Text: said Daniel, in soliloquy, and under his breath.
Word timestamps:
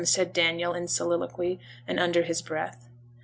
said 0.03 0.33
Daniel, 0.33 0.73
in 0.73 0.87
soliloquy, 0.87 1.59
and 1.87 1.99
under 1.99 2.23
his 2.23 2.41
breath. 2.41 2.89